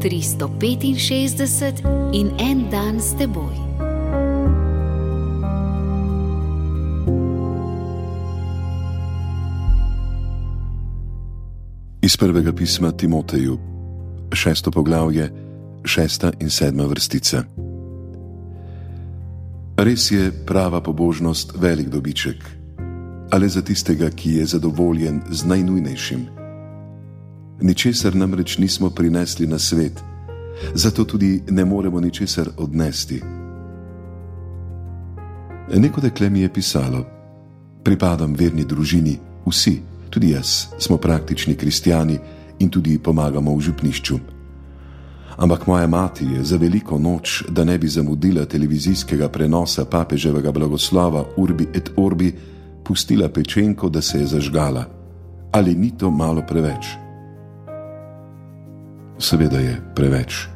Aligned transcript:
365 0.00 1.84
in 2.12 2.30
en 2.38 2.70
dan 2.70 3.00
s 3.00 3.12
teboj. 3.18 3.54
Iz 12.02 12.16
prvega 12.16 12.52
pisma 12.52 12.92
Timoteju, 12.92 13.58
šesto 14.32 14.70
poglavje, 14.70 15.32
šesta 15.84 16.32
in 16.40 16.50
sedma 16.50 16.84
vrstica. 16.84 17.44
Res 19.76 20.10
je 20.10 20.32
prava 20.46 20.80
pobožnost 20.80 21.52
velik 21.56 21.88
dobiček, 21.88 22.44
ali 23.30 23.48
za 23.48 23.62
tistega, 23.62 24.10
ki 24.10 24.32
je 24.32 24.46
zadovoljen 24.46 25.20
z 25.30 25.44
najnujnejšim. 25.44 26.39
Ničesar 27.60 28.14
namreč 28.16 28.58
nismo 28.58 28.90
prinesli 28.90 29.46
na 29.46 29.58
svet, 29.58 30.00
zato 30.74 31.04
tudi 31.04 31.42
ne 31.50 31.64
moremo 31.64 32.00
ničesar 32.00 32.48
odnesti. 32.56 33.22
Neko 35.76 36.00
dekle 36.00 36.30
mi 36.30 36.40
je 36.40 36.52
pisalo: 36.52 37.04
Pripadam 37.84 38.34
verni 38.34 38.64
družini, 38.64 39.18
vsi, 39.46 39.80
tudi 40.10 40.30
jaz, 40.30 40.66
smo 40.78 40.96
praktični 40.96 41.54
kristijani 41.54 42.18
in 42.58 42.68
tudi 42.68 42.98
pomagamo 42.98 43.54
v 43.56 43.60
župnišču. 43.60 44.18
Ampak 45.36 45.66
moja 45.66 45.86
mati 45.86 46.24
je 46.24 46.44
za 46.44 46.56
veliko 46.56 46.98
noč, 46.98 47.44
da 47.48 47.64
ne 47.64 47.78
bi 47.78 47.88
zamudila 47.88 48.44
televizijskega 48.44 49.28
prenosa 49.28 49.84
papeževega 49.84 50.52
blagoslova 50.52 51.24
Urbi 51.36 51.68
et 51.74 51.90
Orbi, 51.96 52.34
pustila 52.84 53.28
pečenko, 53.28 53.88
da 53.88 54.02
se 54.02 54.18
je 54.18 54.26
zažgala. 54.26 54.84
Ali 55.52 55.74
ni 55.74 55.90
to 55.98 56.10
malo 56.10 56.42
preveč? 56.48 57.09
Seveda 59.20 59.58
je 59.60 59.76
preveč. 59.94 60.48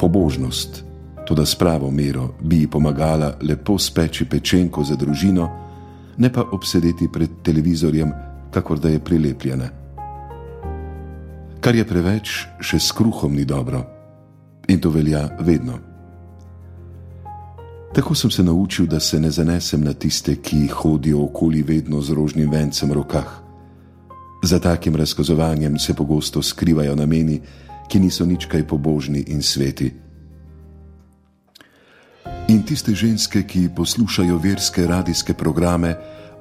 Pobožnost, 0.00 0.84
tudi 1.26 1.46
s 1.46 1.54
pravo 1.56 1.90
mero, 1.90 2.36
bi 2.40 2.60
ji 2.60 2.66
pomagala 2.68 3.32
lepo 3.40 3.78
speči 3.78 4.28
pečenko 4.28 4.84
za 4.84 4.96
družino, 4.96 5.48
ne 6.20 6.32
pa 6.32 6.44
obsedeti 6.52 7.08
pred 7.08 7.40
televizorjem, 7.42 8.12
kakor 8.52 8.78
da 8.78 8.92
je 8.92 9.00
prilepljena. 9.00 9.68
Kar 11.60 11.74
je 11.74 11.88
preveč, 11.88 12.44
še 12.60 12.78
s 12.78 12.92
kruhom 12.92 13.32
ni 13.32 13.48
dobro. 13.48 13.80
In 14.68 14.80
to 14.80 14.92
velja 14.92 15.24
vedno. 15.40 15.78
Tako 17.96 18.14
sem 18.14 18.30
se 18.30 18.44
naučil, 18.44 18.86
da 18.86 19.00
se 19.00 19.20
ne 19.20 19.30
zanesem 19.30 19.80
na 19.80 19.96
tiste, 19.96 20.36
ki 20.36 20.68
hodijo 20.68 21.24
okoli 21.24 21.62
vedno 21.62 22.04
z 22.04 22.12
rožnim 22.12 22.50
vencem 22.50 22.92
v 22.92 23.00
rokah. 23.00 23.47
Za 24.42 24.58
takim 24.58 24.96
razkazovanjem 24.96 25.78
se 25.78 25.94
pogosto 25.94 26.42
skrivajo 26.42 26.94
nameni, 26.94 27.40
ki 27.88 28.00
niso 28.00 28.26
nič 28.26 28.46
kaj 28.46 28.66
pobožni 28.66 29.24
in 29.26 29.42
sveti. 29.42 29.92
In 32.48 32.62
tiste 32.62 32.94
ženske, 32.94 33.42
ki 33.42 33.68
poslušajo 33.76 34.38
verske 34.38 34.86
radijske 34.86 35.34
programe 35.34 35.96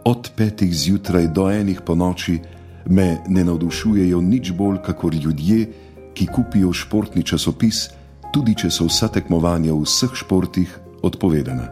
od 0.06 0.32
petih 0.36 0.74
zjutraj 0.74 1.28
do 1.28 1.50
enih 1.52 1.82
po 1.82 1.96
noči, 1.96 2.40
me 2.86 3.18
ne 3.28 3.44
navdušujejo 3.44 4.22
nič 4.22 4.52
bolj 4.52 4.78
kot 4.78 5.14
ljudje, 5.14 5.68
ki 6.14 6.28
kupijo 6.28 6.74
športni 6.74 7.24
časopis, 7.24 7.90
tudi 8.34 8.56
če 8.56 8.70
so 8.72 8.88
vsa 8.88 9.08
tekmovanja 9.08 9.74
v 9.74 9.84
vseh 9.84 10.14
športih 10.16 10.70
odpovedana. 11.04 11.68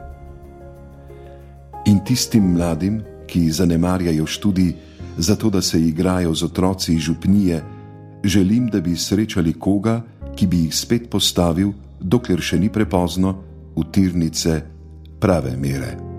In 1.85 2.01
tistim 2.05 2.53
mladim, 2.53 3.01
ki 3.27 3.51
zanemarjajo 3.51 4.25
študij, 4.25 4.73
zato 5.17 5.49
da 5.49 5.61
se 5.61 5.81
igrajo 5.81 6.33
z 6.33 6.43
otroci 6.43 6.97
župnije, 6.99 7.63
želim, 8.23 8.67
da 8.67 8.81
bi 8.81 8.95
srečali 8.95 9.53
koga, 9.53 10.01
ki 10.35 10.47
bi 10.47 10.57
jih 10.57 10.75
spet 10.75 11.09
postavil, 11.09 11.71
dokler 11.99 12.41
še 12.41 12.59
ni 12.59 12.69
prepozno, 12.69 13.35
v 13.75 13.83
tirnice 13.91 14.61
prave 15.19 15.55
mere. 15.57 16.14